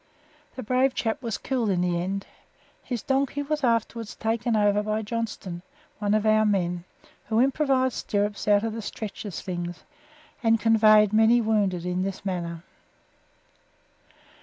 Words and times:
The 0.55 0.63
brave 0.63 0.95
chap 0.95 1.21
was 1.21 1.37
killed 1.37 1.69
in 1.69 1.79
the 1.81 2.01
end. 2.01 2.25
His 2.83 3.03
donkey 3.03 3.43
was 3.43 3.63
afterwards 3.63 4.15
taken 4.15 4.55
over 4.55 4.81
by 4.81 5.03
Johnstone, 5.03 5.61
one 5.99 6.15
of 6.15 6.25
our 6.25 6.43
men, 6.43 6.85
who 7.27 7.39
improvised 7.39 7.93
stirrups 8.09 8.47
out 8.47 8.63
of 8.63 8.73
the 8.73 8.81
stretcher 8.81 9.29
slings, 9.29 9.83
and 10.41 10.59
conveyed 10.59 11.13
many 11.13 11.39
wounded 11.39 11.85
in 11.85 12.01
this 12.01 12.25
manner. 12.25 12.63